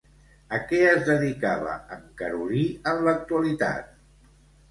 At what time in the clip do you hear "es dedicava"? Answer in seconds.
0.91-1.75